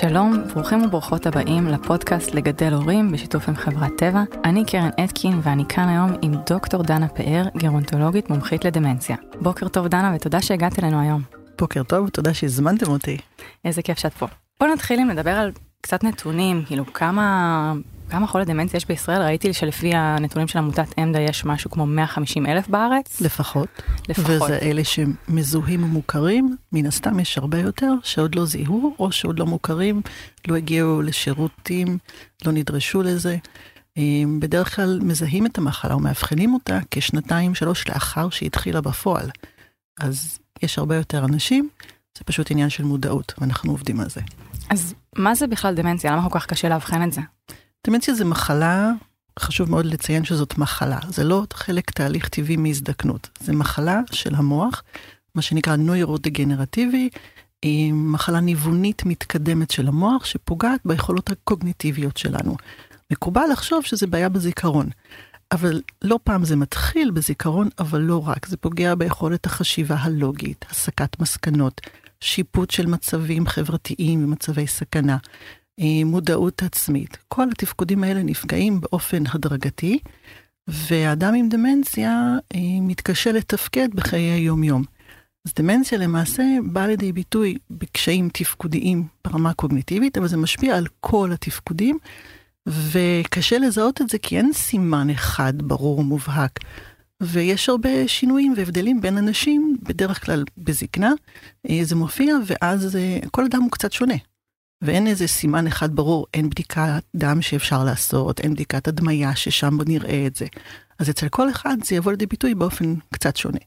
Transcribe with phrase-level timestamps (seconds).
[0.00, 4.22] שלום, ברוכים וברוכות הבאים לפודקאסט לגדל הורים בשיתוף עם חברת טבע.
[4.44, 9.16] אני קרן אתקין ואני כאן היום עם דוקטור דנה פאר, גרונטולוגית מומחית לדמנציה.
[9.40, 11.22] בוקר טוב דנה ותודה שהגעת אלינו היום.
[11.58, 13.16] בוקר טוב, תודה שהזמנתם אותי.
[13.64, 14.26] איזה כיף שאת פה.
[14.60, 17.72] בוא נתחיל עם לדבר על קצת נתונים, כאילו כמה
[18.10, 19.22] כמה חולי דמנציה יש בישראל?
[19.22, 23.20] ראיתי שלפי הנתונים של עמותת עמדה יש משהו כמו 150 אלף בארץ.
[23.20, 23.68] לפחות.
[24.08, 24.26] לפחות.
[24.26, 29.46] וזה אלה שמזוהים ומוכרים, מן הסתם יש הרבה יותר שעוד לא זיהו, או שעוד לא
[29.46, 30.02] מוכרים,
[30.48, 31.98] לא הגיעו לשירותים,
[32.44, 33.36] לא נדרשו לזה.
[33.98, 39.30] אה, בדרך כלל מזהים את המחלה ומאבחנים אותה כשנתיים, שלוש לאחר שהיא התחילה בפועל.
[40.00, 41.68] אז יש הרבה יותר אנשים,
[42.18, 44.20] זה פשוט עניין של מודעות, ואנחנו עובדים על זה.
[44.70, 46.12] אז מה זה בכלל דמנציה?
[46.12, 47.20] למה כל כך קשה לאבחן את זה?
[47.86, 48.90] דמנציה זה מחלה,
[49.38, 54.82] חשוב מאוד לציין שזאת מחלה, זה לא חלק תהליך טבעי מהזדקנות, זה מחלה של המוח,
[55.34, 57.08] מה שנקרא נוירודגנרטיבי,
[57.62, 62.56] היא מחלה ניוונית מתקדמת של המוח שפוגעת ביכולות הקוגניטיביות שלנו.
[63.10, 64.88] מקובל לחשוב שזה בעיה בזיכרון,
[65.52, 71.20] אבל לא פעם זה מתחיל בזיכרון, אבל לא רק, זה פוגע ביכולת החשיבה הלוגית, הסקת
[71.20, 71.80] מסקנות,
[72.20, 75.16] שיפוט של מצבים חברתיים ומצבי סכנה,
[76.04, 77.18] מודעות עצמית.
[77.28, 79.98] כל התפקודים האלה נפגעים באופן הדרגתי,
[80.68, 84.82] ואדם עם דמנציה אה, מתקשה לתפקד בחיי היום-יום.
[85.46, 91.30] אז דמנציה למעשה באה לידי ביטוי בקשיים תפקודיים ברמה קוגניטיבית, אבל זה משפיע על כל
[91.32, 91.98] התפקודים,
[92.68, 96.58] וקשה לזהות את זה כי אין סימן אחד ברור ומובהק.
[97.22, 101.12] ויש הרבה שינויים והבדלים בין אנשים, בדרך כלל בזקנה,
[101.70, 102.98] אה, זה מופיע, ואז
[103.30, 104.14] כל אדם הוא קצת שונה.
[104.82, 110.26] ואין איזה סימן אחד ברור, אין בדיקת דם שאפשר לעשות, אין בדיקת הדמיה ששם נראה
[110.26, 110.46] את זה.
[110.98, 113.58] אז אצל כל אחד זה יבוא לידי ביטוי באופן קצת שונה,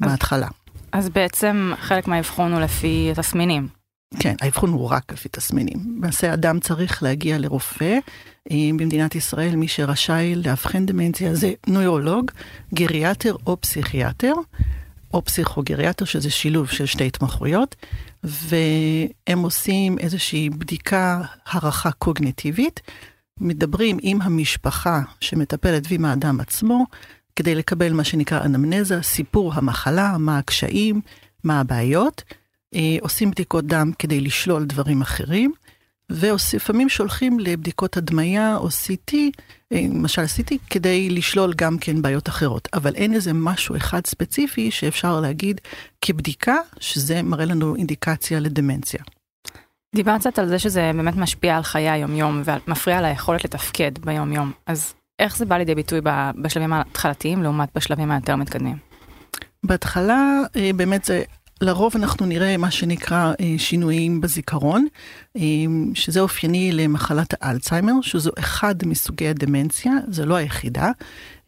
[0.00, 0.48] אז, בהתחלה.
[0.92, 3.68] אז בעצם חלק מהאבחון הוא לפי תסמינים.
[4.20, 5.78] כן, האבחון הוא רק לפי תסמינים.
[5.96, 7.98] למעשה אדם צריך להגיע לרופא.
[8.50, 12.30] אה, במדינת ישראל מי שרשאי לאבחן דמנציה זה נוירולוג,
[12.74, 14.32] גריאטר או פסיכיאטר.
[15.14, 17.76] או פסיכוגריאטר, שזה שילוב של שתי התמחויות,
[18.24, 22.80] והם עושים איזושהי בדיקה, הערכה קוגניטיבית,
[23.40, 26.86] מדברים עם המשפחה שמטפלת ועם האדם עצמו,
[27.36, 31.00] כדי לקבל מה שנקרא אנמנזה, סיפור המחלה, מה הקשיים,
[31.44, 32.22] מה הבעיות.
[32.74, 35.52] אה, עושים בדיקות דם כדי לשלול דברים אחרים.
[36.10, 39.14] ולפעמים שולחים לבדיקות הדמיה או CT,
[39.72, 42.68] אה, למשל CT, כדי לשלול גם כן בעיות אחרות.
[42.74, 45.60] אבל אין איזה משהו אחד ספציפי שאפשר להגיד
[46.00, 49.00] כבדיקה, שזה מראה לנו אינדיקציה לדמנציה.
[49.94, 54.52] דיברת קצת על זה שזה באמת משפיע על חיי היומיום ומפריע ליכולת לתפקד ביומיום.
[54.66, 56.00] אז איך זה בא לידי ביטוי
[56.42, 58.76] בשלבים ההתחלתיים לעומת בשלבים היותר מתקדמים?
[59.64, 61.22] בהתחלה אה, באמת זה
[61.60, 64.86] לרוב אנחנו נראה מה שנקרא אה, שינויים בזיכרון,
[65.36, 65.42] אה,
[65.94, 70.90] שזה אופייני למחלת האלצהיימר, שזו אחד מסוגי הדמנציה, זו לא היחידה,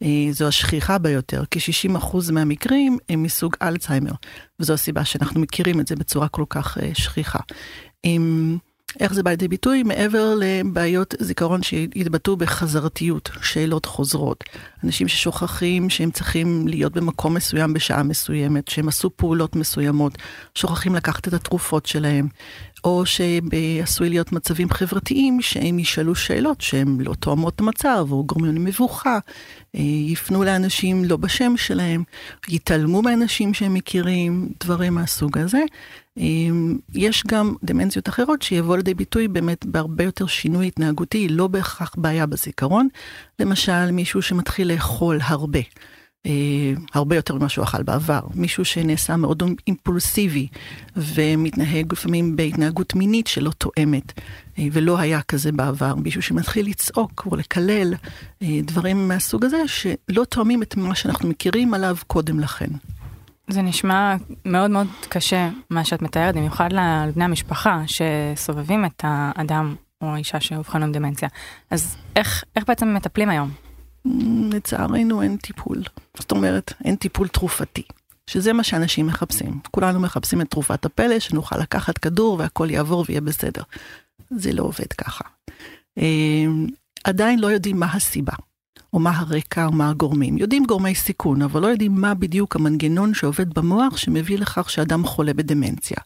[0.03, 4.11] אה, זו השכיחה ביותר, כ-60% מהמקרים הם מסוג אלצהיימר,
[4.59, 7.39] וזו הסיבה שאנחנו מכירים את זה בצורה כל כך שכיחה.
[8.99, 9.83] איך זה בא לידי ביטוי?
[9.83, 14.43] מעבר לבעיות זיכרון שהתבטאו בחזרתיות, שאלות חוזרות.
[14.83, 20.17] אנשים ששוכחים שהם צריכים להיות במקום מסוים בשעה מסוימת, שהם עשו פעולות מסוימות,
[20.55, 22.27] שוכחים לקחת את התרופות שלהם,
[22.83, 28.55] או שעשוי להיות מצבים חברתיים שהם ישאלו שאלות שהן לא תואמות את המצב, או גורמים
[28.55, 29.19] למבוכה,
[29.75, 32.03] אה, יפנו לאנשים לא בשם שלהם,
[32.49, 35.63] יתעלמו מאנשים שהם מכירים, דברים מהסוג הזה.
[36.17, 36.23] אה,
[36.93, 42.25] יש גם דמנציות אחרות שיבוא לידי ביטוי באמת בהרבה יותר שינוי התנהגותי, לא בהכרח בעיה
[42.25, 42.87] בזיכרון.
[43.39, 45.59] למשל, מישהו שמתחיל לאכול הרבה.
[46.25, 48.19] אה, הרבה יותר ממה שהוא אכל בעבר.
[48.33, 50.47] מישהו שנעשה מאוד אימפולסיבי
[50.95, 54.19] ומתנהג לפעמים בהתנהגות מינית שלא תואמת
[54.59, 55.95] אה, ולא היה כזה בעבר.
[55.95, 57.93] מישהו שמתחיל לצעוק או לקלל
[58.41, 62.69] אה, דברים מהסוג הזה שלא תואמים את מה שאנחנו מכירים עליו קודם לכן.
[63.47, 64.15] זה נשמע
[64.45, 70.85] מאוד מאוד קשה מה שאת מתארת, במיוחד לבני המשפחה שסובבים את האדם או האישה שאובחנו
[70.85, 71.29] עם דמנציה.
[71.71, 73.51] אז איך, איך בעצם מטפלים היום?
[74.51, 75.83] לצערנו אין טיפול.
[76.17, 77.83] זאת אומרת, אין טיפול תרופתי,
[78.27, 79.59] שזה מה שאנשים מחפשים.
[79.71, 83.63] כולנו מחפשים את תרופת הפלא, שנוכל לקחת כדור והכל יעבור ויהיה בסדר.
[84.31, 85.23] זה לא עובד ככה.
[85.97, 86.67] אמ,
[87.03, 88.33] עדיין לא יודעים מה הסיבה,
[88.93, 90.37] או מה הרקע או מה הגורמים.
[90.37, 95.33] יודעים גורמי סיכון, אבל לא יודעים מה בדיוק המנגנון שעובד במוח שמביא לכך שאדם חולה
[95.33, 95.97] בדמנציה.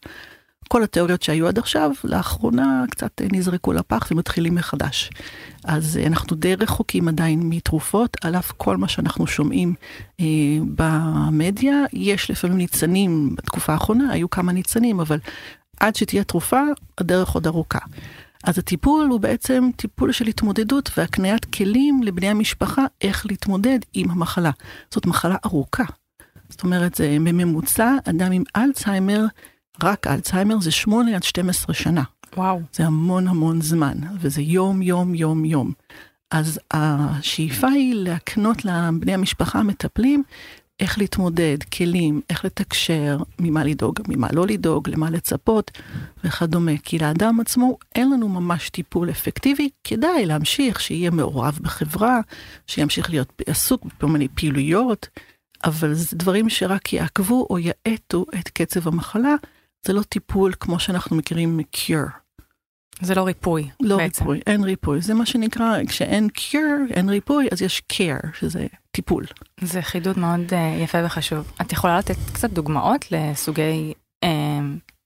[0.67, 5.09] כל התיאוריות שהיו עד עכשיו, לאחרונה קצת נזרקו לפח ומתחילים מחדש.
[5.63, 9.73] אז אנחנו די רחוקים עדיין מתרופות, על אף כל מה שאנחנו שומעים
[10.19, 10.25] אה,
[10.75, 11.83] במדיה.
[11.93, 15.19] יש לפעמים ניצנים, בתקופה האחרונה היו כמה ניצנים, אבל
[15.79, 16.61] עד שתהיה תרופה,
[16.97, 17.79] הדרך עוד ארוכה.
[18.43, 24.51] אז הטיפול הוא בעצם טיפול של התמודדות והקניית כלים לבני המשפחה איך להתמודד עם המחלה.
[24.93, 25.83] זאת מחלה ארוכה.
[26.49, 29.25] זאת אומרת, בממוצע, אדם עם אלצהיימר,
[29.83, 32.03] רק אלצהיימר זה 8 עד 12 שנה.
[32.37, 32.61] וואו.
[32.73, 35.71] זה המון המון זמן, וזה יום, יום, יום, יום.
[36.31, 40.23] אז השאיפה היא להקנות לבני המשפחה המטפלים
[40.79, 45.71] איך להתמודד, כלים, איך לתקשר, ממה לדאוג, ממה לא לדאוג, למה לצפות
[46.23, 46.71] וכדומה.
[46.83, 52.19] כי לאדם עצמו אין לנו ממש טיפול אפקטיבי, כדאי להמשיך, שיהיה מעורב בחברה,
[52.67, 55.09] שימשיך להיות עסוק בכל מיני פעילויות,
[55.63, 59.35] אבל זה דברים שרק יעכבו או יאטו את קצב המחלה,
[59.85, 62.09] זה לא טיפול כמו שאנחנו מכירים מ-cure.
[63.01, 64.21] זה לא ריפוי לא בעצם.
[64.23, 65.01] ריפוי, אין ריפוי.
[65.01, 69.25] זה מה שנקרא, כשאין cure, אין ריפוי, אז יש care, שזה טיפול.
[69.61, 71.51] זה חידוד מאוד uh, יפה וחשוב.
[71.61, 73.93] את יכולה לתת קצת דוגמאות לסוגי
[74.25, 74.27] uh,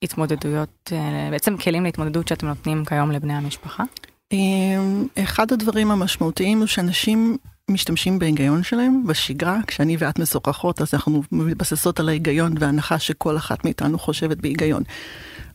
[0.04, 3.84] התמודדויות, uh, בעצם כלים להתמודדות שאתם נותנים כיום לבני המשפחה?
[4.32, 7.38] אמ, אחד הדברים המשמעותיים הוא שאנשים
[7.70, 13.66] משתמשים בהיגיון שלהם בשגרה, כשאני ואת משוחחות אז אנחנו מתבססות על ההיגיון וההנחה שכל אחת
[13.66, 14.84] מאיתנו חושבת בהיגיון.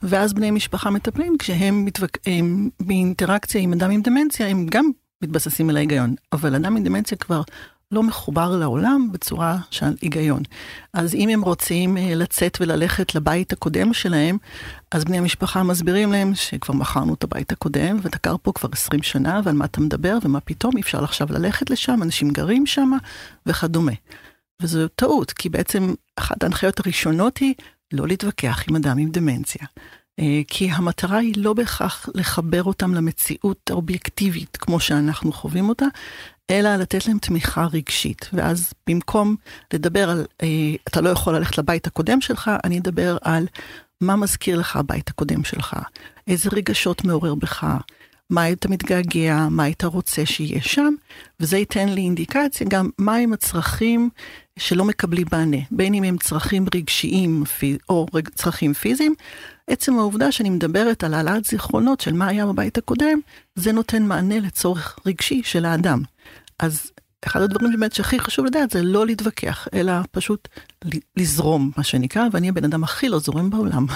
[0.02, 2.10] ואז בני משפחה מטפלים כשהם מתווק...
[2.26, 4.90] הם באינטראקציה עם אדם עם דמנציה הם גם
[5.22, 7.42] מתבססים על ההיגיון, אבל אדם עם דמנציה כבר
[7.94, 10.42] לא מחובר לעולם בצורה של היגיון.
[10.92, 14.38] אז אם הם רוצים אה, לצאת וללכת לבית הקודם שלהם,
[14.90, 19.02] אז בני המשפחה מסבירים להם שכבר מכרנו את הבית הקודם, ואתה גר פה כבר 20
[19.02, 22.90] שנה, ועל מה אתה מדבר, ומה פתאום, אי אפשר עכשיו ללכת לשם, אנשים גרים שם,
[23.46, 23.92] וכדומה.
[24.62, 27.54] וזו טעות, כי בעצם אחת ההנחיות הראשונות היא
[27.92, 29.66] לא להתווכח עם אדם עם דמנציה.
[30.20, 35.86] אה, כי המטרה היא לא בהכרח לחבר אותם למציאות האובייקטיבית כמו שאנחנו חווים אותה,
[36.50, 38.30] אלא לתת להם תמיכה רגשית.
[38.32, 39.36] ואז במקום
[39.74, 40.48] לדבר על, אה,
[40.88, 43.46] אתה לא יכול ללכת לבית הקודם שלך, אני אדבר על
[44.00, 45.76] מה מזכיר לך הבית הקודם שלך,
[46.26, 47.66] איזה רגשות מעורר בך,
[48.30, 50.94] מה היית מתגעגע, מה היית רוצה שיהיה שם,
[51.40, 54.10] וזה ייתן לי אינדיקציה גם מהם הצרכים
[54.58, 57.44] שלא מקבלים מענה, בין אם הם צרכים רגשיים
[57.88, 59.14] או צרכים פיזיים.
[59.66, 63.20] עצם העובדה שאני מדברת על העלאת זיכרונות של מה היה בבית הקודם,
[63.54, 66.02] זה נותן מענה לצורך רגשי של האדם.
[66.58, 66.92] אז
[67.26, 70.48] אחד הדברים באמת שהכי חשוב לדעת זה לא להתווכח, אלא פשוט
[71.16, 73.86] לזרום, מה שנקרא, ואני הבן אדם הכי לא זורם בעולם.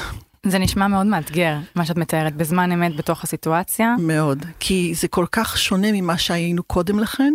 [0.46, 3.94] זה נשמע מאוד מאתגר, מה שאת מתארת, בזמן אמת בתוך הסיטואציה.
[3.99, 7.32] מאוד, כי זה כל כך שונה ממה שהיינו קודם לכן.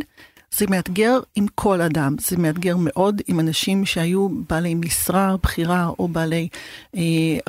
[0.58, 6.08] זה מאתגר עם כל אדם, זה מאתגר מאוד עם אנשים שהיו בעלי משרה בכירה או
[6.08, 6.48] בעלי
[6.96, 7.02] אה,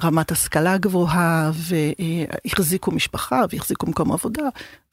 [0.05, 4.43] רמת השכלה גבוהה והחזיקו משפחה והחזיקו מקום עבודה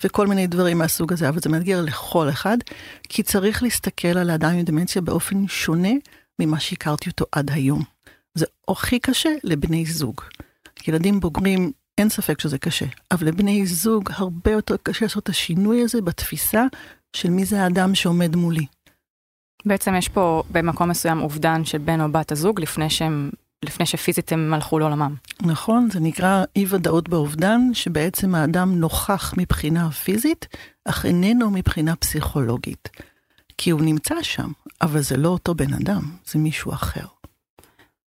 [0.04, 2.58] וכל מיני דברים מהסוג הזה, אבל זה מאתגר לכל אחד,
[3.10, 5.92] כי צריך להסתכל על האדם עם דמנציה באופן שונה
[6.40, 7.84] ממה שהכרתי אותו עד היום.
[8.36, 10.22] זה הכי קשה לבני זוג.
[10.88, 15.81] ילדים בוגרים, אין ספק שזה קשה, אבל לבני זוג הרבה יותר קשה לעשות את השינוי
[15.81, 16.66] הזה בתפיסה
[17.16, 18.66] של מי זה האדם שעומד מולי.
[19.66, 23.30] בעצם יש פה במקום מסוים אובדן של בן או בת הזוג לפני שהם,
[23.66, 25.16] לפני שפיזית הם הלכו לעולמם.
[25.42, 30.48] נכון, זה נקרא אי ודאות באובדן, שבעצם האדם נוכח מבחינה פיזית,
[30.86, 32.90] אך איננו מבחינה פסיכולוגית.
[33.58, 37.06] כי הוא נמצא שם, אבל זה לא אותו בן אדם, זה מישהו אחר.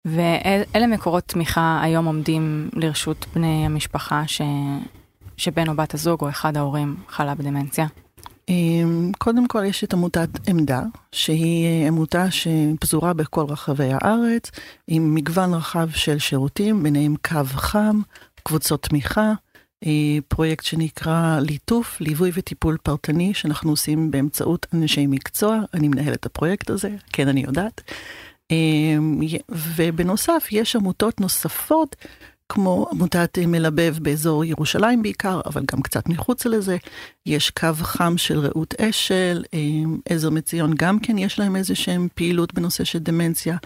[0.05, 4.43] ואלה מקורות תמיכה היום עומדים לרשות בני המשפחה ש...
[5.37, 7.87] שבן או בת הזוג או אחד ההורים חלה בדמנציה?
[8.49, 10.83] אמ, קודם כל יש את עמותת עמדה,
[11.13, 14.51] שהיא אה, עמותה שפזורה בכל רחבי הארץ,
[14.89, 18.01] עם מגוון רחב של שירותים, ביניהם קו חם,
[18.43, 19.33] קבוצות תמיכה,
[19.87, 26.27] אה, פרויקט שנקרא ליטוף, ליווי וטיפול פרטני, שאנחנו עושים באמצעות אנשי מקצוע, אני מנהלת את
[26.27, 27.81] הפרויקט הזה, כן אני יודעת.
[28.51, 31.97] אמ, ובנוסף יש עמותות נוספות
[32.49, 36.77] כמו עמותת מלבב באזור ירושלים בעיקר, אבל גם קצת מחוץ לזה.
[37.27, 42.09] יש קו חם של רעות אשל, אמ, עזר מציון גם כן יש להם איזה שהם
[42.15, 43.57] פעילות בנושא של דמנציה.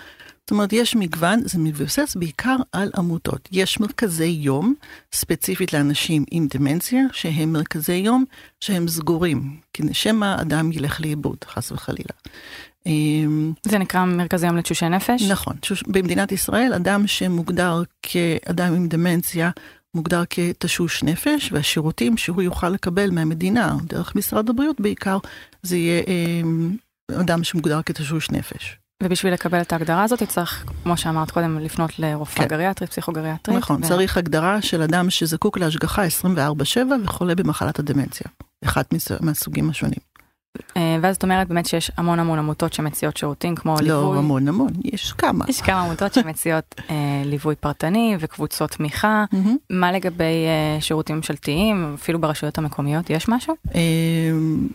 [0.49, 3.49] זאת אומרת, יש מגוון, זה מבוסס בעיקר על עמותות.
[3.52, 4.75] יש מרכזי יום,
[5.12, 8.25] ספציפית לאנשים עם דמנציה, שהם מרכזי יום
[8.61, 12.14] שהם סגורים, כי שמא אדם ילך לאיבוד, חס וחלילה.
[12.88, 15.23] אמ, זה נקרא מרכז היום לתשושי נפש?
[15.23, 19.50] נכון, במדינת ישראל אדם שמוגדר כאדם עם דמנציה
[19.95, 25.18] מוגדר כתשוש נפש והשירותים שהוא יוכל לקבל מהמדינה דרך משרד הבריאות בעיקר
[25.62, 26.76] זה יהיה אמ,
[27.12, 28.78] אדם שמוגדר כתשוש נפש.
[29.02, 32.49] ובשביל לקבל את ההגדרה הזאת צריך, כמו שאמרת קודם, לפנות לרופאה כן.
[32.49, 33.59] גריאטרית, פסיכוגריאטרית.
[33.59, 33.88] נכון, ו...
[33.88, 38.26] צריך הגדרה של אדם שזקוק להשגחה 24/7 וחולה במחלת הדמנציה,
[38.64, 40.08] אחת מהסוגים השונים.
[40.76, 44.14] אה, ואז את אומרת באמת שיש המון המון עמותות שמציעות שירותים כמו לא, ליווי.
[44.14, 45.45] לא המון המון, יש כמה.
[45.49, 49.25] יש כמה עמותות שמציעות אה, ליווי פרטני וקבוצות תמיכה.
[49.33, 49.57] מהמם.
[49.71, 53.55] מה לגבי אה, שירותים ממשלתיים, אפילו ברשויות המקומיות, יש משהו?
[53.75, 53.81] אה,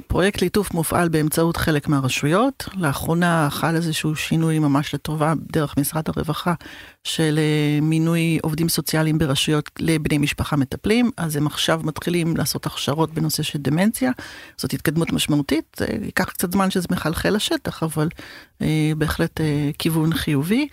[0.08, 2.70] פרויקט ליטוף מופעל באמצעות חלק מהרשויות.
[2.78, 6.54] לאחרונה חל איזשהו שינוי ממש לטובה דרך משרד הרווחה
[7.04, 13.14] של אה, מינוי עובדים סוציאליים ברשויות לבני משפחה מטפלים, אז הם עכשיו מתחילים לעשות הכשרות
[13.14, 14.12] בנושא של דמנציה.
[14.58, 15.73] זאת התקדמות משמעותית,
[16.04, 18.08] ייקח קצת זמן שזה מחלחל לשטח, אבל
[18.62, 20.68] אה, בהחלט אה, כיוון חיובי.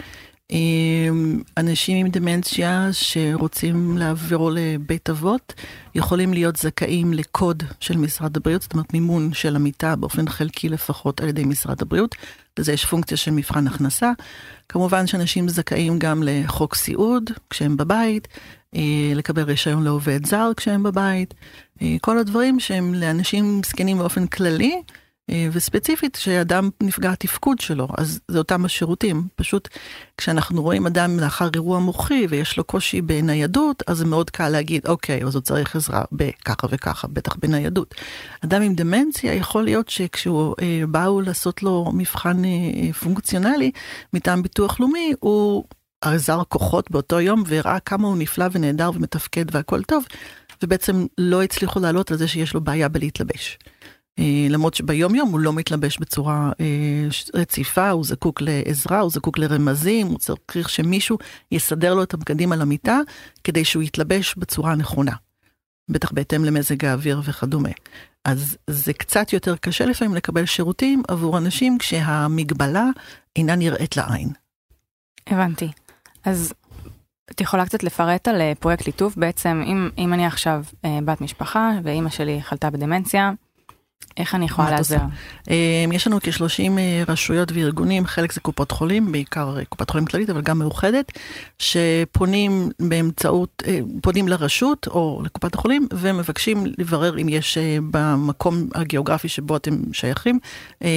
[0.53, 1.09] אה,
[1.57, 5.55] אנשים עם דמנציה שרוצים לעבור לבית אבות
[5.95, 11.21] יכולים להיות זכאים לקוד של משרד הבריאות, זאת אומרת מימון של המיטה באופן חלקי לפחות
[11.21, 12.15] על ידי משרד הבריאות.
[12.59, 14.13] לזה יש פונקציה של מבחן הכנסה.
[14.69, 18.39] כמובן שאנשים זכאים גם לחוק סיעוד כשהם בבית, אה,
[19.15, 21.35] לקבל רישיון לעובד זר כשהם בבית,
[21.83, 24.83] אה, כל הדברים שהם לאנשים זקנים באופן כללי.
[25.31, 29.29] אה, וספציפית כשאדם נפגע התפקוד שלו, אז זה אותם השירותים.
[29.37, 29.69] פשוט
[30.17, 34.87] כשאנחנו רואים אדם לאחר אירוע מוחי ויש לו קושי בניידות, אז זה מאוד קל להגיד,
[34.87, 37.95] אוקיי, אז הוא צריך עזרה בככה וככה, בטח בניידות.
[38.45, 43.71] אדם עם דמנציה יכול להיות שכשהוא אה, באו לעשות לו מבחן אה, פונקציונלי
[44.13, 45.65] מטעם ביטוח לאומי, הוא
[46.01, 50.05] עזר כוחות באותו יום והראה כמה הוא נפלא ונהדר ומתפקד והכל טוב,
[50.63, 53.59] ובעצם לא הצליחו לעלות על זה שיש לו בעיה בלהתלבש.
[54.19, 59.39] אה, למרות שביום יום הוא לא מתלבש בצורה אה, רציפה, הוא זקוק לעזרה, הוא זקוק
[59.39, 61.19] לרמזים, הוא צריך שמישהו
[61.53, 62.99] יסדר לו את הבגדים על המיטה
[63.45, 65.13] כדי שהוא יתלבש בצורה הנכונה.
[65.91, 67.69] בטח בהתאם למזג האוויר וכדומה.
[68.25, 72.87] אז זה קצת יותר קשה לפעמים לקבל שירותים עבור אנשים כשהמגבלה
[73.37, 74.29] אינה נראית לעין.
[75.27, 75.69] הבנתי.
[76.25, 76.53] אז
[77.31, 81.21] את יכולה קצת לפרט על אה, פרויקט ליטוף, בעצם אם, אם אני עכשיו אה, בת
[81.21, 83.33] משפחה ואימא שלי חלתה בדמנציה,
[84.17, 84.71] איך אני יכולה?
[84.71, 84.99] לעזר?
[85.51, 86.71] אה, יש לנו כ-30
[87.09, 91.13] רשויות וארגונים, חלק זה קופות חולים, בעיקר אה, קופת חולים כללית, אבל גם מאוחדת,
[91.59, 99.29] שפונים באמצעות, אה, פונים לרשות או לקופת החולים ומבקשים לברר אם יש אה, במקום הגיאוגרפי
[99.29, 100.39] שבו אתם שייכים,
[100.83, 100.89] אה,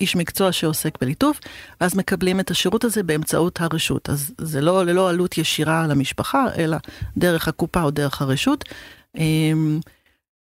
[0.00, 1.40] איש מקצוע שעוסק בליטוף,
[1.80, 4.10] ואז מקבלים את השירות הזה באמצעות הרשות.
[4.10, 6.76] אז זה לא ללא עלות ישירה למשפחה, אלא
[7.16, 8.64] דרך הקופה או דרך הרשות.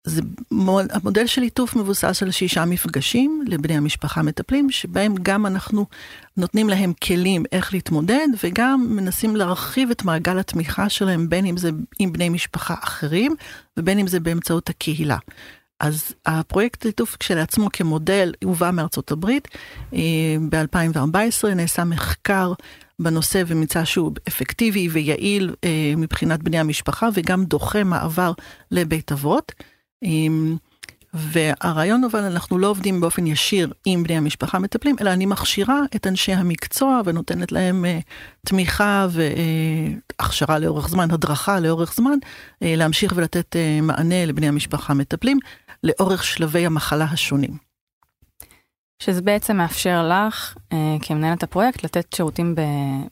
[0.06, 5.46] אה, זה מוד- המודל של ליטוף מבוסס על שישה מפגשים לבני המשפחה מטפלים, שבהם גם
[5.46, 5.86] אנחנו
[6.36, 11.70] נותנים להם כלים איך להתמודד, וגם מנסים להרחיב את מעגל התמיכה שלהם, בין אם זה
[11.98, 13.34] עם בני משפחה אחרים,
[13.76, 15.16] ובין אם זה באמצעות הקהילה.
[15.80, 19.48] אז הפרויקט ליטוף כשלעצמו כמודל הובא מארצות הברית.
[20.50, 22.52] ב-2014 נעשה מחקר
[22.98, 28.32] בנושא ומצא שהוא אפקטיבי ויעיל אה, מבחינת בני המשפחה, וגם דוחה מעבר
[28.70, 29.52] לבית אבות.
[31.14, 36.06] והרעיון אבל אנחנו לא עובדים באופן ישיר עם בני המשפחה מטפלים, אלא אני מכשירה את
[36.06, 38.02] אנשי המקצוע ונותנת להם uh,
[38.46, 45.38] תמיכה והכשרה לאורך זמן, הדרכה לאורך זמן, uh, להמשיך ולתת uh, מענה לבני המשפחה מטפלים
[45.82, 47.71] לאורך שלבי המחלה השונים.
[48.98, 52.60] שזה בעצם מאפשר לך, אה, כמנהלת הפרויקט, לתת שירותים ב...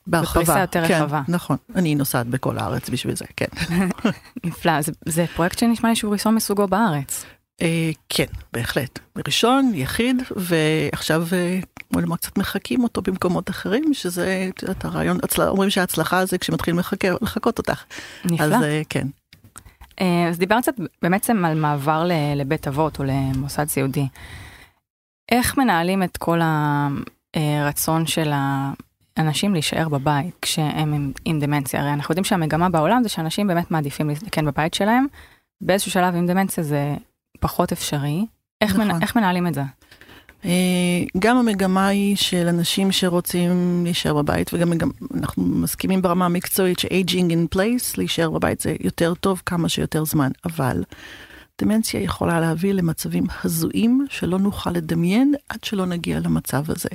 [0.06, 0.42] בהרחבה.
[0.42, 1.22] בפריסה יותר כן, רחבה.
[1.28, 3.46] נכון, אני נוסעת בכל הארץ בשביל זה, כן.
[4.46, 7.24] נפלא, זה, זה פרויקט שנשמע לי שהוא ראשון מסוגו בארץ.
[7.62, 8.98] אה, כן, בהחלט.
[9.26, 11.60] ראשון, יחיד, ועכשיו אה,
[11.92, 15.42] בוא נאמר קצת מחקים אותו במקומות אחרים, שזה, את יודעת, הרעיון, הצל...
[15.42, 17.82] אומרים שההצלחה זה כשמתחילים לחכה, לחכות אותך.
[18.24, 18.44] נפלא.
[18.56, 19.06] אז אה, כן.
[20.00, 24.06] אה, אז דיברת קצת בעצם על מעבר ל- לבית אבות או למוסד סיעודי.
[25.30, 26.40] איך מנהלים את כל
[27.34, 28.30] הרצון של
[29.16, 31.80] האנשים להישאר בבית כשהם עם, עם דמנציה?
[31.80, 35.06] הרי אנחנו יודעים שהמגמה בעולם זה שאנשים באמת מעדיפים להזדקן בבית שלהם.
[35.60, 36.94] באיזשהו שלב עם דמנציה זה
[37.40, 38.26] פחות אפשרי.
[38.60, 38.88] איך, נכון.
[38.88, 39.02] מנ...
[39.02, 39.62] איך מנהלים את זה?
[40.44, 40.50] אה,
[41.18, 47.30] גם המגמה היא של אנשים שרוצים להישאר בבית, וגם גם אנחנו מסכימים ברמה המקצועית ש-aging
[47.30, 50.82] in place, להישאר בבית זה יותר טוב כמה שיותר זמן, אבל
[51.60, 56.88] דמנציה יכולה להביא למצבים הזויים שלא נוכל לדמיין עד שלא נגיע למצב הזה.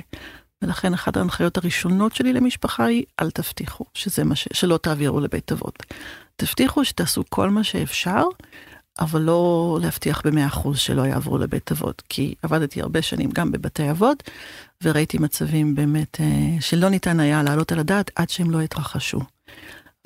[0.62, 4.48] ולכן אחת ההנחיות הראשונות שלי למשפחה היא אל תבטיחו שזה מה ש...
[4.52, 5.82] שלא תעבירו לבית אבות.
[6.36, 8.24] תבטיחו שתעשו כל מה שאפשר,
[9.00, 13.90] אבל לא להבטיח במאה אחוז שלא יעברו לבית אבות, כי עבדתי הרבה שנים גם בבתי
[13.90, 14.30] אבות,
[14.82, 19.20] וראיתי מצבים באמת אה, שלא ניתן היה להעלות על הדעת עד שהם לא התרחשו.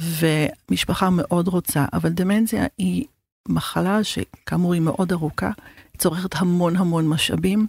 [0.00, 3.04] ומשפחה מאוד רוצה, אבל דמנציה היא
[3.48, 5.50] מחלה שכאמור היא מאוד ארוכה,
[5.98, 7.66] צורכת המון המון משאבים.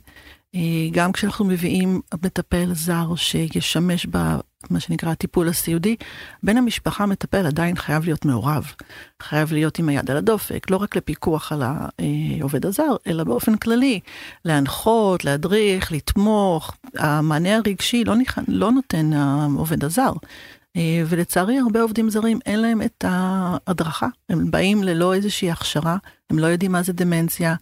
[0.56, 0.60] אה,
[0.92, 5.96] גם כשאנחנו מביאים מטפל זר שישמש במה שנקרא הטיפול הסיעודי,
[6.44, 8.72] בן המשפחה מטפל עדיין חייב להיות מעורב.
[9.22, 11.64] חייב להיות עם היד על הדופק, לא רק לפיקוח על
[12.40, 14.00] העובד הזר, אלא באופן כללי,
[14.46, 16.74] להנחות, להדריך, לתמוך.
[16.98, 18.40] המענה הרגשי לא, נכ...
[18.48, 20.12] לא נותן העובד הזר.
[20.76, 25.98] אה, ולצערי הרבה עובדים זרים אין להם את ההדרכה, הם באים ללא איזושהי הכשרה,
[26.30, 27.56] הם לא יודעים מה זה דמנציה.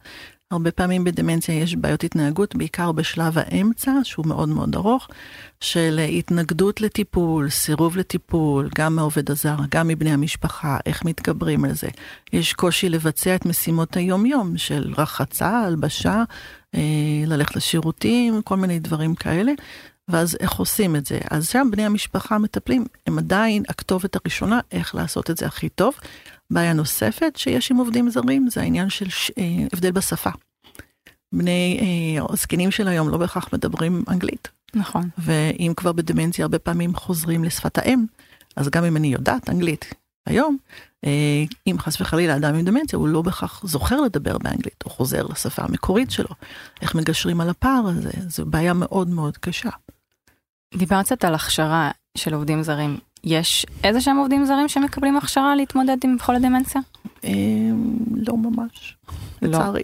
[0.51, 5.07] הרבה פעמים בדמנציה יש בעיות התנהגות, בעיקר בשלב האמצע, שהוא מאוד מאוד ארוך,
[5.59, 11.87] של התנגדות לטיפול, סירוב לטיפול, גם מהעובד הזר, גם מבני המשפחה, איך מתגברים על זה.
[12.33, 16.23] יש קושי לבצע את משימות היום-יום של רחצה, הלבשה,
[16.75, 16.79] אה,
[17.27, 19.51] ללכת לשירותים, כל מיני דברים כאלה.
[20.09, 21.19] ואז איך עושים את זה?
[21.31, 25.93] אז שם בני המשפחה מטפלים, הם עדיין הכתובת הראשונה איך לעשות את זה הכי טוב.
[26.51, 29.31] בעיה נוספת שיש עם עובדים זרים זה העניין של ש...
[29.37, 30.29] אה, הבדל בשפה.
[31.33, 34.47] בני אה, הזקנים של היום לא בהכרח מדברים אנגלית.
[34.75, 35.09] נכון.
[35.17, 38.05] ואם כבר בדמנציה הרבה פעמים חוזרים לשפת האם,
[38.55, 39.93] אז גם אם אני יודעת אנגלית
[40.25, 40.57] היום,
[41.05, 45.27] אה, אם חס וחלילה אדם עם דמנציה הוא לא בהכרח זוכר לדבר באנגלית, הוא חוזר
[45.27, 46.29] לשפה המקורית שלו.
[46.81, 49.69] איך מגשרים על הפער הזה, זו בעיה מאוד מאוד קשה.
[50.75, 52.97] דיברת קצת על הכשרה של עובדים זרים.
[53.23, 56.81] יש איזה שהם עובדים זרים שמקבלים הכשרה להתמודד עם חולי דמנציה?
[58.15, 58.97] לא ממש,
[59.41, 59.81] לצערי.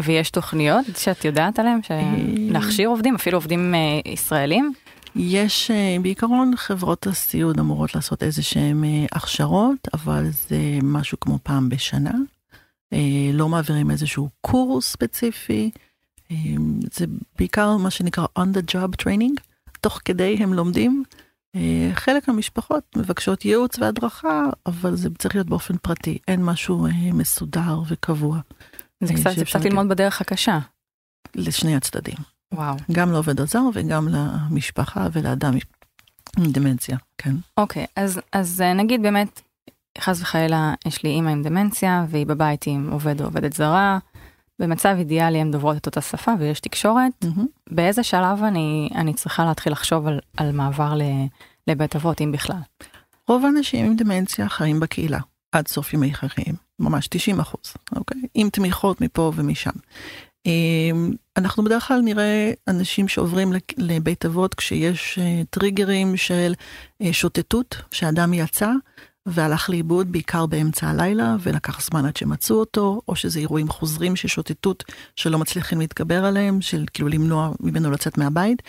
[0.00, 1.80] ויש תוכניות שאת יודעת עליהן,
[2.38, 3.74] להכשיר עובדים, אפילו עובדים
[4.06, 4.72] ישראלים?
[5.16, 5.70] יש
[6.02, 12.12] בעיקרון חברות הסיעוד אמורות לעשות איזה שהם הכשרות, אבל זה משהו כמו פעם בשנה.
[13.32, 15.70] לא מעבירים איזשהו קורס ספציפי.
[16.92, 17.06] זה
[17.38, 19.47] בעיקר מה שנקרא on the job training,
[19.80, 21.04] תוך כדי הם לומדים.
[21.94, 28.38] חלק מהמשפחות מבקשות ייעוץ והדרכה, אבל זה צריך להיות באופן פרטי, אין משהו מסודר וקבוע.
[29.04, 30.58] זה קצת, זה קצת ללמוד בדרך הקשה.
[31.34, 32.16] לשני הצדדים.
[32.54, 32.76] וואו.
[32.92, 35.54] גם לעובד הזר וגם למשפחה ולאדם
[36.38, 37.34] עם דמנציה, כן.
[37.56, 39.40] אוקיי, אז, אז נגיד באמת,
[40.00, 43.98] חס וחלילה, יש לי אימא עם דמנציה והיא בבית עם עובד או עובדת זרה.
[44.58, 47.12] במצב אידיאלי הן דוברות את אותה שפה ויש תקשורת.
[47.24, 47.42] Mm-hmm.
[47.70, 51.02] באיזה שלב אני, אני צריכה להתחיל לחשוב על, על מעבר ל,
[51.66, 52.60] לבית אבות, אם בכלל?
[53.28, 55.18] רוב האנשים עם דמנציה חיים בקהילה
[55.52, 58.20] עד סוף ימי חייהם, ממש 90 אחוז, אוקיי?
[58.34, 59.70] עם תמיכות מפה ומשם.
[60.46, 66.54] אמ, אנחנו בדרך כלל נראה אנשים שעוברים לבית אבות כשיש אה, טריגרים של
[67.02, 68.70] אה, שוטטות, שאדם יצא
[69.30, 74.28] והלך לאיבוד בעיקר באמצע הלילה ולקח זמן עד שמצאו אותו, או שזה אירועים חוזרים של
[74.28, 74.84] שוטטות
[75.16, 78.62] שלא מצליחים להתגבר עליהם, של כאילו למנוע ממנו לצאת מהבית.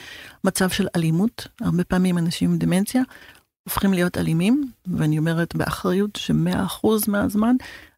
[0.44, 3.02] מצב של אלימות, הרבה פעמים אנשים עם דמנציה
[3.64, 7.56] הופכים להיות אלימים, ואני אומרת באחריות ש-100% מהזמן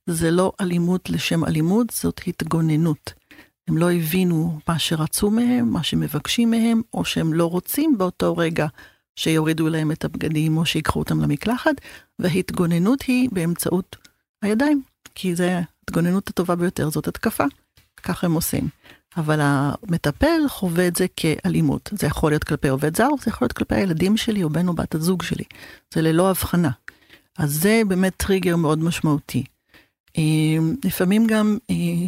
[0.07, 3.13] זה לא אלימות לשם אלימות, זאת התגוננות.
[3.67, 8.67] הם לא הבינו מה שרצו מהם, מה שמבקשים מהם, או שהם לא רוצים באותו רגע
[9.15, 11.75] שיורידו להם את הבגדים או שיקחו אותם למקלחת,
[12.19, 13.95] והתגוננות היא באמצעות
[14.41, 14.81] הידיים,
[15.15, 17.43] כי זה ההתגוננות הטובה ביותר, זאת התקפה,
[18.03, 18.67] ככה הם עושים.
[19.17, 21.89] אבל המטפל חווה את זה כאלימות.
[21.93, 24.73] זה יכול להיות כלפי עובד זר, זה יכול להיות כלפי הילדים שלי או בן או
[24.73, 25.43] בת הזוג שלי.
[25.93, 26.69] זה ללא הבחנה.
[27.37, 29.43] אז זה באמת טריגר מאוד משמעותי.
[30.85, 31.57] לפעמים גם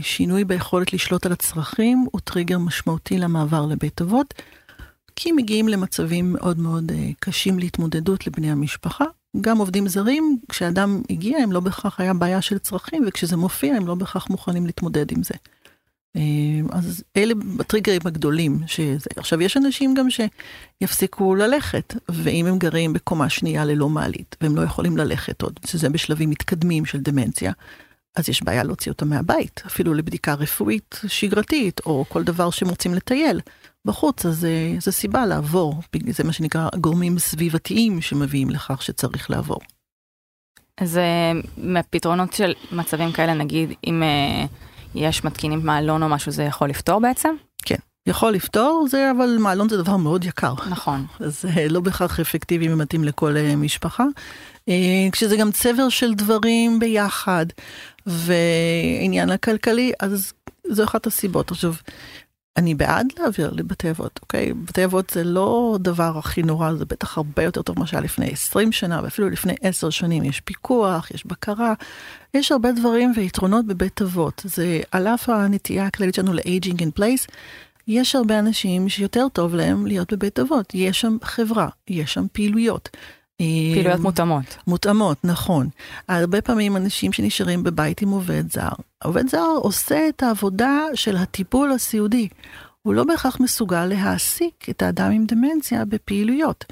[0.02, 4.34] שינוי ביכולת לשלוט על הצרכים הוא טריגר משמעותי למעבר לבית אבות,
[5.24, 9.06] כי מגיעים למצבים מאוד מאוד קשים להתמודדות לבני המשפחה.
[9.42, 13.88] גם עובדים זרים, כשאדם הגיע, הם לא בהכרח היה בעיה של צרכים, וכשזה מופיע, הם
[13.88, 15.34] לא בהכרח מוכנים להתמודד עם זה.
[16.72, 18.60] אז אלה הטריגרים הגדולים.
[18.68, 19.10] שזה.
[19.16, 24.62] עכשיו, יש אנשים גם שיפסיקו ללכת, ואם הם גרים בקומה שנייה ללא מעלית, והם לא
[24.62, 27.52] יכולים ללכת עוד, שזה בשלבים מתקדמים של דמנציה,
[28.16, 32.94] אז יש בעיה להוציא אותם מהבית, אפילו לבדיקה רפואית שגרתית, או כל דבר שהם רוצים
[32.94, 33.42] לטייל
[33.86, 34.48] בחוץ, אז
[34.80, 39.60] זו סיבה לעבור, זה מה שנקרא גורמים סביבתיים שמביאים לכך שצריך לעבור.
[40.78, 41.00] אז
[41.58, 44.04] מהפתרונות של מצבים כאלה, נגיד, אם
[44.96, 47.36] יש מתקינים מעלון או משהו, זה יכול לפתור בעצם?
[47.66, 47.76] כן.
[48.08, 50.54] יכול לפתור זה אבל מעלון זה דבר מאוד יקר.
[50.70, 51.06] נכון.
[51.42, 54.06] זה לא בהכרח אפקטיבי ומתאים לכל משפחה.
[55.12, 57.46] כשזה גם צבר של דברים ביחד
[58.06, 60.34] ועניין הכלכלי אז
[60.68, 61.52] זו אחת הסיבות.
[61.52, 61.74] עכשיו
[62.58, 64.54] אני בעד להעביר לבתי אבות, אוקיי?
[64.54, 68.30] בתי אבות זה לא דבר הכי נורא, זה בטח הרבה יותר טוב ממה שהיה לפני
[68.32, 70.24] 20 שנה, ואפילו לפני 10 שנים.
[70.24, 71.74] יש פיקוח, יש בקרה,
[72.34, 74.42] יש הרבה דברים ויתרונות בבית אבות.
[74.46, 77.28] זה על אף הנטייה הכללית שלנו ל-aging in place,
[77.88, 80.72] יש הרבה אנשים שיותר טוב להם להיות בבית אבות.
[80.74, 82.90] יש שם חברה, יש שם פעילויות.
[83.38, 84.58] פעילויות מותאמות.
[84.68, 85.70] מותאמות, נכון.
[86.10, 88.70] הרבה פעמים אנשים שנשארים בבית עם עובד זר,
[89.04, 92.28] עובד זר עושה את העבודה של הטיפול הסיעודי.
[92.82, 96.66] הוא לא בהכרח מסוגל להעסיק את האדם עם דמנציה בפעילויות.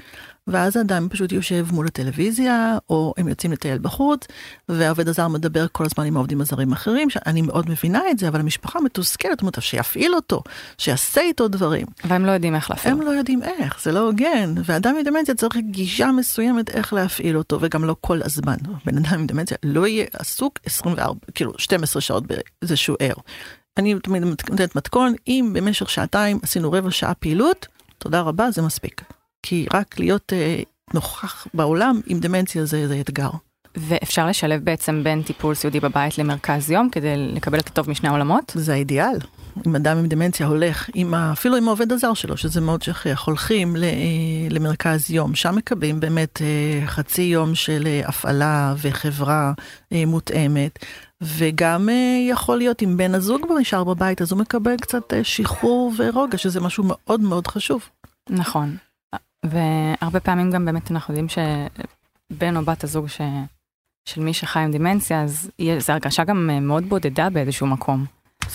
[0.46, 4.26] ואז האדם פשוט יושב מול הטלוויזיה, או הם יוצאים לטייל בחוץ,
[4.68, 8.40] והעובד הזר מדבר כל הזמן עם העובדים הזרים האחרים, שאני מאוד מבינה את זה, אבל
[8.40, 10.42] המשפחה מתוסכלת, אומרת, שיפעיל אותו,
[10.78, 11.86] שיעשה איתו דברים.
[12.04, 12.94] והם לא יודעים איך להפעיל.
[12.94, 14.54] הם לא יודעים איך, זה לא הוגן.
[14.64, 18.56] ואדם עם דמנציה צריך גישה מסוימת איך להפעיל אותו, וגם לא כל הזמן.
[18.86, 23.14] בן אדם עם דמנציה לא יהיה עסוק 24, כאילו 12 שעות באיזשהו ער.
[23.76, 27.66] אני תמיד נותנת מתכון, אם במשך שעתיים עשינו רבע שעה פעילות,
[27.98, 29.02] תודה רבה, זה מספיק.
[29.42, 30.62] כי רק להיות אה,
[30.94, 33.30] נוכח בעולם עם דמנציה זה, זה אתגר.
[33.76, 38.52] ואפשר לשלב בעצם בין טיפול סיעודי בבית למרכז יום כדי לקבל את הטוב משני העולמות?
[38.56, 39.18] זה האידיאל.
[39.66, 43.26] אם אדם עם דמנציה הולך, עם ה, אפילו עם העובד הזר שלו, שזה מאוד שכיח,
[43.26, 43.90] הולכים ל, אה,
[44.50, 49.52] למרכז יום, שם מקבלים באמת אה, חצי יום של אה, הפעלה וחברה
[50.06, 50.78] מותאמת,
[51.22, 51.88] וגם
[52.30, 56.60] יכול להיות אם בן הזוג כבר נשאר בבית, אז הוא מקבל קצת שחרור ורוגע, שזה
[56.60, 57.88] משהו מאוד מאוד חשוב.
[58.30, 58.76] נכון.
[59.44, 63.20] והרבה פעמים גם באמת אנחנו יודעים שבן או בת הזוג ש...
[64.08, 68.04] של מי שחי עם דימנציה, אז זו הרגשה גם מאוד בודדה באיזשהו מקום.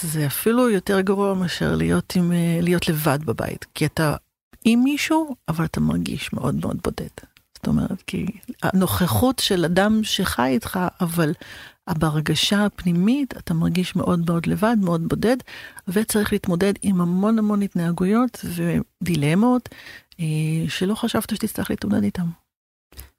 [0.02, 4.16] זה אפילו יותר גרוע מאשר להיות, עם, אה, להיות לבד בבית, כי אתה
[4.66, 7.08] עם מישהו, אבל אתה מרגיש מאוד מאוד בודד.
[7.56, 8.26] זאת אומרת, כי
[8.64, 11.34] הנוכחות של אדם שחי איתך, אבל
[11.94, 15.38] בהרגשה הפנימית אתה מרגיש מאוד מאוד לבד, מאוד בודד,
[15.88, 19.70] וצריך להתמודד עם המון המון התנהגויות ודילמות
[20.20, 20.26] אה,
[20.70, 22.28] שלא חשבת שתצטרך להתמודד איתם.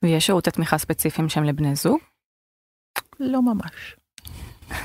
[0.03, 1.99] ויש שירותי תמיכה ספציפיים שהם לבני זוג?
[3.21, 3.97] לא ממש.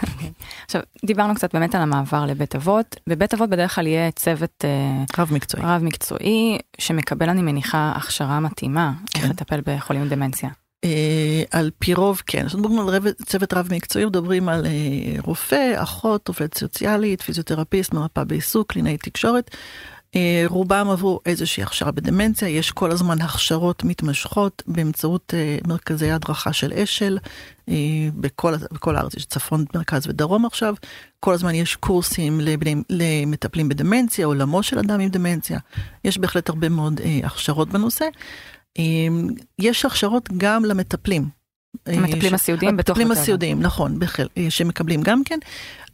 [0.66, 2.96] עכשיו, דיברנו קצת באמת על המעבר לבית אבות.
[3.08, 8.40] בבית אבות בדרך כלל יהיה צוות אה, רב מקצועי, רב מקצועי שמקבל, אני מניחה, הכשרה
[8.40, 9.20] מתאימה כן.
[9.22, 10.50] איך לטפל בחולים דמנציה.
[10.84, 14.72] אה, על פי רוב כן, כשמדברים על צוות רב מקצועי מדברים על אה,
[15.20, 19.52] רופא, אחות, עובד סוציאלית, פיזיותרפיסט, מרפאה בעיסוק, קלינאי תקשורת.
[20.16, 26.54] אה, רובם עברו איזושהי הכשרה בדמנציה, יש כל הזמן הכשרות מתמשכות באמצעות אה, מרכזי הדרכה
[26.54, 27.18] של אשל,
[27.70, 27.76] אה,
[28.16, 29.16] בכל, בכל הארץ.
[29.16, 30.76] יש צפון, מרכז ודרום עכשיו,
[31.20, 35.60] כל הזמן יש קורסים לבני, למטפלים בדמנציה, עולמו של אדם עם דמנציה,
[36.04, 38.06] יש בהחלט הרבה מאוד הכשרות בנושא.
[39.60, 41.30] יש הכשרות גם למטפלים.
[41.86, 42.98] המטפלים הסיעודיים בתוך...
[42.98, 45.40] המטפלים הסיעודיים, נכון, בחל, שמקבלים גם כן.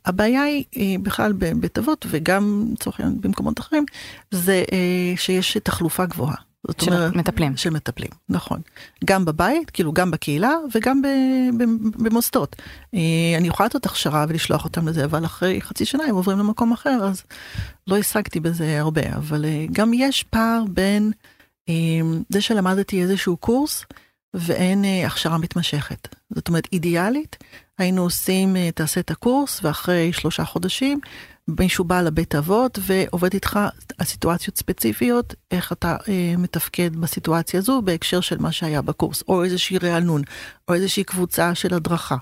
[0.06, 3.86] הבעיה היא בכלל בבית אבות וגם לצורך העניין במקומות אחרים,
[4.32, 6.36] זה אה, שיש תחלופה גבוהה.
[6.68, 7.58] זאת של אומרת, מטפלים.
[7.58, 8.62] של מטפלים, נכון.
[9.06, 11.02] גם בבית, כאילו גם בקהילה וגם
[11.98, 12.56] במוסדות.
[12.94, 13.00] אה,
[13.38, 17.00] אני יכולה לתת הכשרה ולשלוח אותם לזה, אבל אחרי חצי שנה הם עוברים למקום אחר,
[17.04, 17.24] אז
[17.88, 19.16] לא השגתי בזה הרבה.
[19.16, 21.12] אבל אה, גם יש פער בין
[22.30, 23.86] זה שלמדתי איזשהו קורס
[24.34, 26.16] ואין הכשרה מתמשכת.
[26.36, 27.38] זאת אומרת, אידיאלית,
[27.78, 31.00] היינו עושים, אה, תעשה את הקורס, ואחרי שלושה חודשים,
[31.60, 33.60] מישהו בא לבית אבות ועובד איתך
[33.98, 39.44] על סיטואציות ספציפיות, איך אתה אה, מתפקד בסיטואציה הזו בהקשר של מה שהיה בקורס, או
[39.44, 40.22] איזושהי רענון,
[40.68, 42.18] או איזושהי קבוצה של הדרכה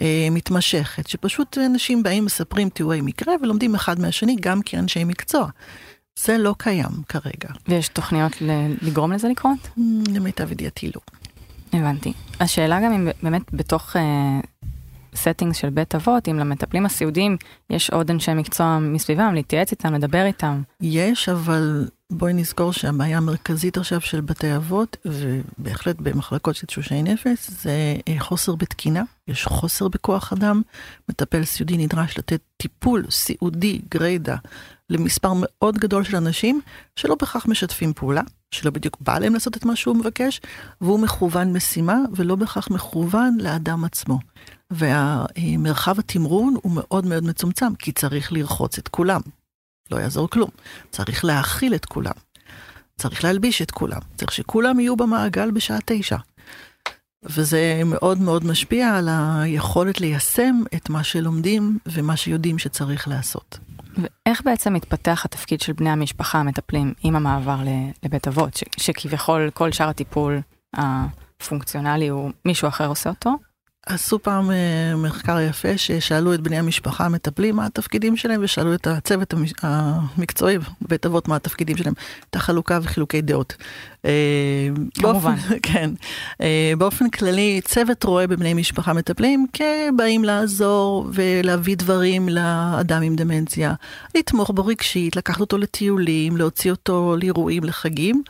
[0.00, 5.48] אה, מתמשכת, שפשוט אנשים באים, מספרים תיאורי מקרה ולומדים אחד מהשני גם כאנשי מקצוע.
[6.18, 7.48] זה לא קיים כרגע.
[7.68, 8.32] ויש תוכניות
[8.82, 9.58] לגרום לזה לקרות?
[9.78, 9.80] אממ,
[10.14, 11.00] למיטב ידיעתי לא.
[11.72, 12.12] הבנתי.
[12.40, 14.40] השאלה גם אם באמת בתוך אה,
[15.14, 17.36] setting של בית אבות, אם למטפלים הסיעודיים
[17.70, 20.62] יש עוד אנשי מקצוע מסביבם, להתייעץ איתם, לדבר איתם.
[20.80, 27.50] יש, אבל בואי נזכור שהבעיה המרכזית עכשיו של בתי אבות, ובהחלט במחלקות של תשושי נפש,
[27.50, 30.62] זה אה, חוסר בתקינה, יש חוסר בכוח אדם.
[31.08, 34.36] מטפל סיעודי נדרש לתת טיפול סיעודי גרידא
[34.90, 36.60] למספר מאוד גדול של אנשים
[36.96, 40.40] שלא בהכרח משתפים פעולה, שלא בדיוק בא להם לעשות את מה שהוא מבקש,
[40.80, 44.18] והוא מכוון משימה ולא בהכרח מכוון לאדם עצמו.
[44.70, 49.20] ומרחב התמרון הוא מאוד מאוד מצומצם, כי צריך לרחוץ את כולם.
[49.90, 50.50] לא יעזור כלום.
[50.90, 52.12] צריך להאכיל את כולם.
[52.96, 54.00] צריך להלביש את כולם.
[54.16, 56.16] צריך שכולם יהיו במעגל בשעה תשע.
[57.24, 63.58] וזה מאוד מאוד משפיע על היכולת ליישם את מה שלומדים ומה שיודעים שצריך לעשות.
[63.96, 67.58] ואיך בעצם מתפתח התפקיד של בני המשפחה המטפלים עם המעבר
[68.02, 70.40] לבית אבות, שכביכול כל שאר הטיפול
[70.76, 73.34] הפונקציונלי הוא מישהו אחר עושה אותו?
[73.86, 78.86] עשו פעם אה, מחקר יפה ששאלו את בני המשפחה המטפלים מה התפקידים שלהם ושאלו את
[78.86, 81.92] הצוות המקצועי בבית אבות מה התפקידים שלהם,
[82.30, 83.56] את החלוקה וחילוקי דעות.
[84.04, 84.10] אה,
[84.94, 85.34] כמובן.
[85.62, 85.90] כן.
[86.40, 93.74] אה, באופן כללי צוות רואה בבני משפחה מטפלים כבאים לעזור ולהביא דברים לאדם עם דמנציה,
[94.14, 98.22] לתמוך בו רגשית, לקחת אותו לטיולים, להוציא אותו לאירועים, לחגים,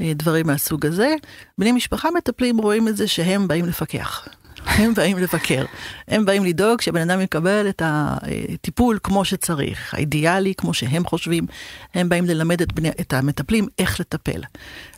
[0.00, 1.14] דברים מהסוג הזה.
[1.58, 4.28] בני משפחה מטפלים רואים את זה שהם באים לפקח.
[4.66, 5.64] הם באים לבקר.
[6.08, 11.46] הם באים לדאוג שבן אדם יקבל את הטיפול כמו שצריך, האידיאלי, כמו שהם חושבים.
[11.94, 14.40] הם באים ללמד את, בני, את המטפלים איך לטפל.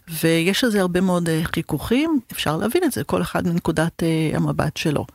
[0.09, 4.77] ויש לזה הרבה מאוד אה, חיכוכים, אפשר להבין את זה, כל אחד מנקודת uh, המבט
[4.77, 5.07] שלו.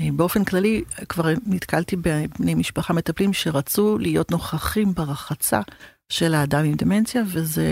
[0.00, 5.60] Uh, באופן כללי, כבר נתקלתי בבני משפחה מטפלים שרצו להיות נוכחים ברחצה
[6.08, 7.66] של האדם עם דמנציה, וזה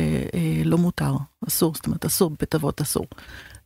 [0.65, 1.17] לא מותר,
[1.49, 3.07] אסור, זאת אומרת, אסור, בבית אבות אסור.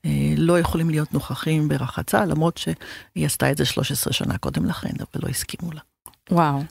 [0.05, 4.89] Uh, לא יכולים להיות נוכחים ברחצה, למרות שהיא עשתה את זה 13 שנה קודם לכן,
[5.01, 5.81] אבל לא הסכימו לה.
[6.31, 6.63] וואו.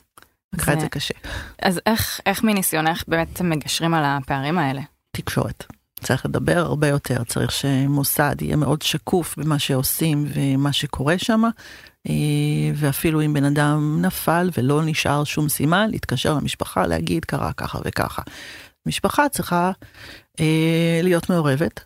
[0.52, 0.76] לקחה זה...
[0.76, 1.14] את זה קשה.
[1.62, 4.80] אז איך, איך מניסיונך באמת מגשרים על הפערים האלה?
[5.16, 5.64] תקשורת.
[6.00, 11.42] צריך לדבר הרבה יותר, צריך שמוסד יהיה מאוד שקוף במה שעושים ומה שקורה שם,
[12.08, 12.12] אה,
[12.74, 18.22] ואפילו אם בן אדם נפל ולא נשאר שום סימן, להתקשר למשפחה, להגיד קרה ככה וככה.
[18.86, 19.70] משפחה צריכה
[20.40, 21.84] אה, להיות מעורבת.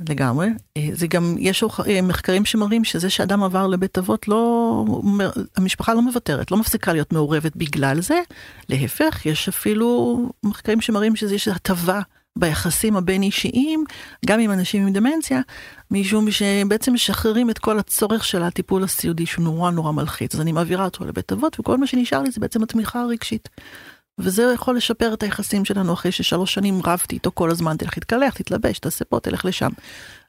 [0.00, 0.48] לגמרי.
[0.76, 1.64] אה, זה גם, יש
[2.02, 4.84] מחקרים שמראים שזה שאדם עבר לבית אבות, לא,
[5.56, 8.20] המשפחה לא מוותרת, לא מפסיקה להיות מעורבת בגלל זה.
[8.68, 12.00] להפך, יש אפילו מחקרים שמראים שזה יש הטבה
[12.36, 13.84] ביחסים הבין אישיים,
[14.26, 15.40] גם עם אנשים עם דמנציה,
[15.90, 20.34] משום שבעצם משחררים את כל הצורך של הטיפול הסיעודי שהוא נורא נורא מלחיץ.
[20.34, 23.48] אז אני מעבירה אותו לבית אבות, וכל מה שנשאר לי זה בעצם התמיכה הרגשית.
[24.18, 28.34] וזה יכול לשפר את היחסים שלנו אחרי ששלוש שנים רבתי איתו כל הזמן, תלך להתקלח,
[28.34, 29.70] תתלבש, תעשה פה, תלך לשם.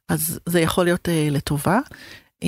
[0.10, 1.80] אז זה יכול להיות uh, לטובה.
[2.44, 2.48] Uh,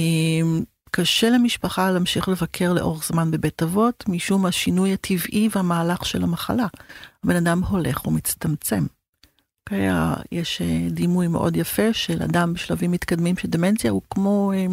[0.92, 6.68] קשה למשפחה להמשיך לבקר לאורך זמן בבית אבות, משום השינוי הטבעי והמהלך של המחלה.
[7.24, 8.86] הבן אדם הולך ומצטמצם.
[9.60, 9.88] אוקיי?
[10.32, 14.66] יש אה, דימוי מאוד יפה של אדם בשלבים מתקדמים של דמנציה, הוא כמו אה,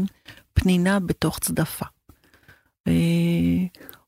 [0.54, 1.86] פנינה בתוך צדפה.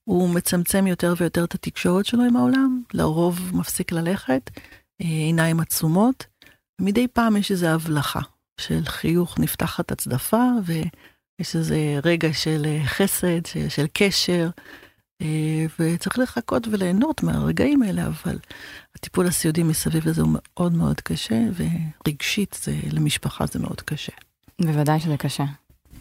[0.09, 4.51] הוא מצמצם יותר ויותר את התקשורת שלו עם העולם, לרוב מפסיק ללכת,
[5.03, 6.27] אה, עיניים עצומות.
[6.81, 8.21] מדי פעם יש איזו הבלחה
[8.61, 14.51] של חיוך, נפתחת הצדפה, ויש איזה רגע של חסד, של, של קשר,
[15.79, 18.39] וצריך לחכות וליהנות מהרגעים האלה, אבל
[18.95, 24.13] הטיפול הסיעודי מסביב לזה הוא מאוד מאוד קשה, ורגשית זה, למשפחה זה מאוד קשה.
[24.61, 25.45] בוודאי שזה קשה.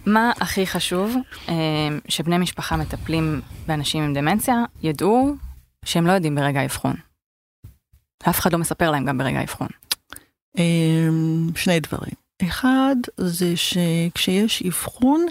[0.07, 1.15] מה הכי חשוב
[1.49, 1.53] אה,
[2.07, 5.35] שבני משפחה מטפלים באנשים עם דמנציה ידעו
[5.85, 6.95] שהם לא יודעים ברגע האבחון?
[8.29, 9.67] אף אחד לא מספר להם גם ברגע האבחון.
[10.57, 11.07] אה,
[11.55, 12.13] שני דברים.
[12.43, 15.25] אחד זה שכשיש אבחון,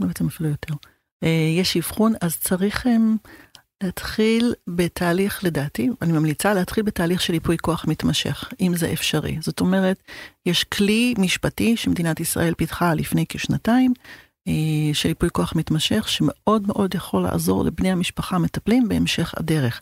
[0.00, 0.74] לא בעצם אפילו יותר,
[1.24, 2.86] אה, יש אבחון אז צריך
[3.82, 9.38] להתחיל בתהליך, לדעתי, אני ממליצה להתחיל בתהליך של ייפוי כוח מתמשך, אם זה אפשרי.
[9.40, 10.02] זאת אומרת,
[10.46, 13.92] יש כלי משפטי שמדינת ישראל פיתחה לפני כשנתיים,
[14.48, 14.52] אה,
[14.92, 19.80] של ייפוי כוח מתמשך, שמאוד מאוד יכול לעזור לבני המשפחה המטפלים בהמשך הדרך.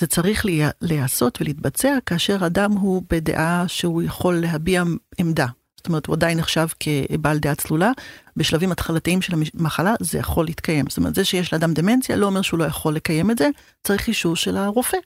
[0.00, 0.46] זה צריך
[0.82, 4.82] להיעשות ולהתבצע כאשר אדם הוא בדעה שהוא יכול להביע
[5.18, 5.46] עמדה.
[5.76, 7.92] זאת אומרת, הוא עדיין נחשב כבעל דעה צלולה,
[8.38, 10.84] בשלבים התחלתיים של המחלה זה יכול להתקיים.
[10.88, 13.48] זאת אומרת, זה שיש לאדם דמנציה לא אומר שהוא לא יכול לקיים את זה,
[13.84, 14.96] צריך אישור של הרופא,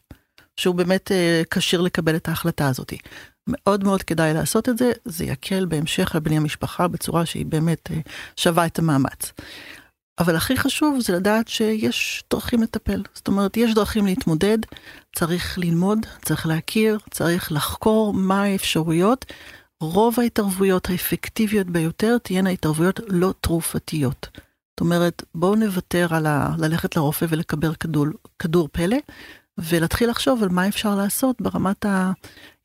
[0.56, 2.92] שהוא באמת אה, כשיר לקבל את ההחלטה הזאת.
[3.46, 7.90] מאוד מאוד כדאי לעשות את זה, זה יקל בהמשך על בני המשפחה בצורה שהיא באמת
[7.90, 8.00] אה,
[8.36, 9.32] שווה את המאמץ.
[10.18, 13.02] אבל הכי חשוב זה לדעת שיש דרכים לטפל.
[13.14, 14.58] זאת אומרת, יש דרכים להתמודד,
[15.16, 19.24] צריך ללמוד, צריך להכיר, צריך לחקור מה האפשרויות.
[19.82, 24.28] רוב ההתערבויות האפקטיביות ביותר תהיינה התערבויות לא תרופתיות.
[24.70, 26.54] זאת אומרת, בואו נוותר על ה...
[26.58, 28.06] ללכת לרופא ולקבל כדור,
[28.38, 28.96] כדור פלא,
[29.58, 31.86] ולהתחיל לחשוב על מה אפשר לעשות ברמת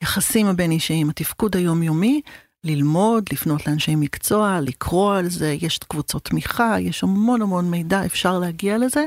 [0.01, 2.21] היחסים הבין אישיים, התפקוד היומיומי,
[2.63, 8.39] ללמוד, לפנות לאנשי מקצוע, לקרוא על זה, יש קבוצות תמיכה, יש המון המון מידע, אפשר
[8.39, 9.05] להגיע לזה,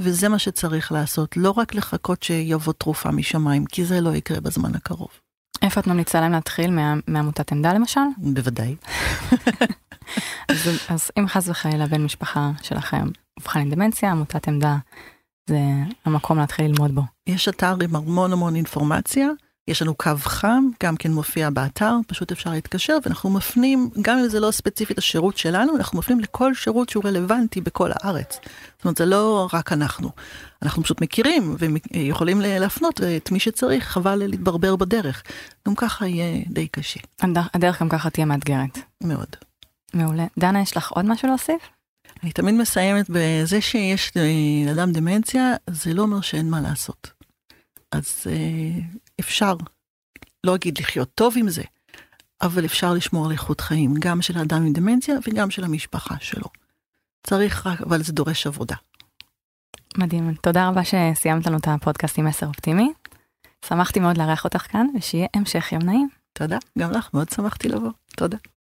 [0.00, 4.74] וזה מה שצריך לעשות, לא רק לחכות שיבוא תרופה משמיים, כי זה לא יקרה בזמן
[4.74, 5.27] הקרוב.
[5.62, 6.70] איפה את ממליצה להם להתחיל?
[6.70, 8.00] מה, מעמותת עמדה למשל?
[8.18, 8.76] בוודאי.
[10.48, 14.76] אז, אז אם חס וחלילה בן משפחה שלכם אובחן עם דמנציה, עמותת עמדה
[15.48, 15.58] זה
[16.04, 17.02] המקום להתחיל ללמוד בו.
[17.26, 19.28] יש אתר עם המון המון אינפורמציה.
[19.68, 24.28] יש לנו קו חם, גם כן מופיע באתר, פשוט אפשר להתקשר, ואנחנו מפנים, גם אם
[24.28, 28.38] זה לא ספציפית השירות שלנו, אנחנו מפנים לכל שירות שהוא רלוונטי בכל הארץ.
[28.76, 30.10] זאת אומרת, זה לא רק אנחנו.
[30.62, 31.56] אנחנו פשוט מכירים
[31.92, 35.22] ויכולים להפנות את מי שצריך, חבל להתברבר בדרך.
[35.68, 37.00] גם ככה יהיה די קשה.
[37.54, 38.78] הדרך גם ככה תהיה מאתגרת.
[39.02, 39.36] מאוד.
[39.94, 40.26] מעולה.
[40.38, 41.62] דנה, יש לך עוד משהו להוסיף?
[42.22, 44.12] אני תמיד מסיימת בזה שיש
[44.66, 47.10] לאדם דמנציה, זה לא אומר שאין מה לעשות.
[47.92, 48.80] אז אה,
[49.20, 49.54] אפשר,
[50.44, 51.62] לא אגיד לחיות טוב עם זה,
[52.40, 56.46] אבל אפשר לשמור על איכות חיים, גם של האדם עם דמנציה וגם של המשפחה שלו.
[57.26, 58.76] צריך רק, אבל זה דורש עבודה.
[59.98, 62.92] מדהים, תודה רבה שסיימת לנו את הפודקאסט עם מסר אופטימי.
[63.64, 66.08] שמחתי מאוד לארח אותך כאן, ושיהיה המשך יום נעים.
[66.32, 67.90] תודה, גם לך, מאוד שמחתי לבוא.
[68.16, 68.36] תודה.